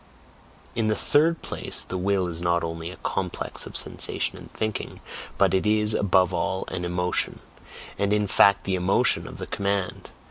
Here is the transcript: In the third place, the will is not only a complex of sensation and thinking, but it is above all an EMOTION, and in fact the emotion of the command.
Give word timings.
In 0.73 0.87
the 0.87 0.95
third 0.95 1.43
place, 1.43 1.83
the 1.83 1.95
will 1.95 2.27
is 2.27 2.41
not 2.41 2.63
only 2.63 2.89
a 2.89 2.95
complex 2.95 3.67
of 3.67 3.77
sensation 3.77 4.35
and 4.35 4.51
thinking, 4.51 4.99
but 5.37 5.53
it 5.53 5.67
is 5.67 5.93
above 5.93 6.33
all 6.33 6.65
an 6.69 6.83
EMOTION, 6.83 7.37
and 7.99 8.11
in 8.11 8.25
fact 8.25 8.63
the 8.63 8.73
emotion 8.73 9.27
of 9.27 9.37
the 9.37 9.45
command. 9.45 10.09